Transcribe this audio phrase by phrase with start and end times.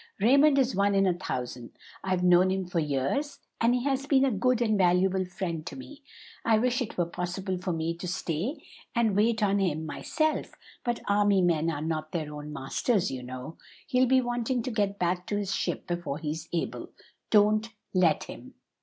[0.19, 1.73] "Raymond is one in a thousand.
[2.03, 5.75] I've known him for years, and he has been a good and valuable friend to
[5.75, 6.01] me.
[6.43, 8.63] I wish it were possible for me to stay
[8.95, 10.53] and wait on him myself;
[10.83, 13.59] but army men are not their own masters, you know.
[13.85, 16.89] He'll be wanting to get back to his ship before he's able.
[17.29, 18.55] Don't let him."